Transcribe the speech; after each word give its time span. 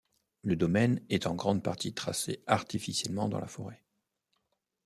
Le 0.41 0.55
domaine 0.55 1.05
est 1.09 1.27
en 1.27 1.35
grande 1.35 1.61
partie 1.61 1.93
tracé 1.93 2.41
artificiellement 2.47 3.29
dans 3.29 3.39
la 3.39 3.45
forêt. 3.45 3.83